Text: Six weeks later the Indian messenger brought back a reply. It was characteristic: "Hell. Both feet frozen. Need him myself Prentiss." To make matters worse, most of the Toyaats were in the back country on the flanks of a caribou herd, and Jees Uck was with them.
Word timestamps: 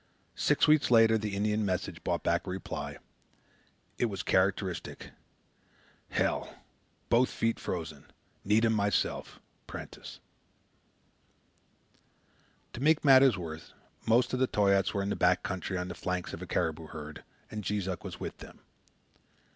Six 0.41 0.67
weeks 0.67 0.89
later 0.89 1.15
the 1.15 1.35
Indian 1.35 1.63
messenger 1.63 2.01
brought 2.03 2.23
back 2.23 2.47
a 2.47 2.49
reply. 2.49 2.97
It 3.99 4.05
was 4.07 4.23
characteristic: 4.23 5.11
"Hell. 6.09 6.55
Both 7.09 7.29
feet 7.29 7.59
frozen. 7.59 8.09
Need 8.43 8.65
him 8.65 8.73
myself 8.73 9.39
Prentiss." 9.67 10.19
To 12.73 12.81
make 12.81 13.05
matters 13.05 13.37
worse, 13.37 13.75
most 14.07 14.33
of 14.33 14.39
the 14.39 14.47
Toyaats 14.47 14.91
were 14.91 15.03
in 15.03 15.09
the 15.09 15.15
back 15.15 15.43
country 15.43 15.77
on 15.77 15.87
the 15.87 15.93
flanks 15.93 16.33
of 16.33 16.41
a 16.41 16.47
caribou 16.47 16.87
herd, 16.87 17.23
and 17.51 17.63
Jees 17.63 17.87
Uck 17.87 18.03
was 18.03 18.19
with 18.19 18.39
them. 18.39 18.57